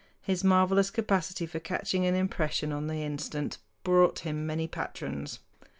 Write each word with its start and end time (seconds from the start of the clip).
His 0.23 0.43
marvelous 0.43 0.89
capacity 0.89 1.45
for 1.45 1.59
catching 1.59 2.07
an 2.07 2.15
impression 2.15 2.71
on 2.71 2.87
the 2.87 3.03
instant 3.03 3.59
brought 3.83 4.17
him 4.21 4.47
many 4.47 4.67
patrons. 4.67 5.37